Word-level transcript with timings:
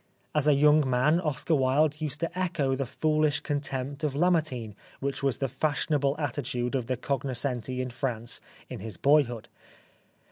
As 0.33 0.47
a 0.47 0.55
young 0.55 0.89
man 0.89 1.19
Oscar 1.19 1.53
Wilde 1.53 2.01
used 2.01 2.21
to 2.21 2.35
echo 2.39 2.73
the 2.75 2.87
foolish 2.87 3.41
contempt 3.41 4.03
of 4.03 4.15
Lamartine 4.15 4.73
which 4.99 5.21
was 5.21 5.37
the 5.37 5.47
fashionable 5.47 6.15
attitude 6.17 6.73
of 6.73 6.87
the 6.87 6.97
cognoscenti 6.97 7.81
in 7.81 7.91
France 7.91 8.41
in 8.67 8.79
his 8.79 8.97
boyhood. 8.97 9.47